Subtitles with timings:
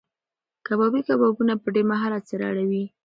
[0.65, 2.83] کبابي کبابونه په ډېر مهارت سره اړوي.